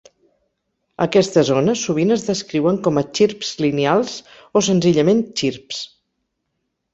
[1.05, 5.85] Aquestes ones sovint es descriuen com a xirps lineals o senzillament xirps.